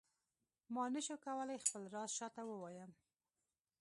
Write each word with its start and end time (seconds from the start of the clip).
ما 0.73 0.83
نه 0.93 1.01
شو 1.05 1.15
کولای 1.25 1.63
خپل 1.65 1.81
راز 1.93 2.09
چاته 2.17 2.41
ووایم. 2.45 2.91